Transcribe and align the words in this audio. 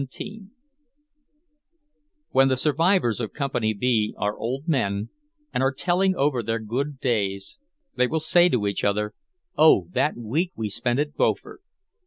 XVII 0.11 0.45
When 2.31 2.47
the 2.47 2.57
survivors 2.57 3.19
of 3.21 3.33
Company 3.33 3.71
B 3.75 4.15
are 4.17 4.35
old 4.35 4.67
men, 4.67 5.11
and 5.53 5.61
are 5.61 5.71
telling 5.71 6.15
over 6.15 6.41
their 6.41 6.57
good 6.57 6.99
days, 6.99 7.59
they 7.95 8.07
will 8.07 8.19
say 8.19 8.49
to 8.49 8.65
each 8.65 8.83
other, 8.83 9.13
"Oh, 9.55 9.89
that 9.91 10.17
week 10.17 10.53
we 10.55 10.69
spent 10.69 10.97
at 10.97 11.13
Beaufort!" 11.15 11.61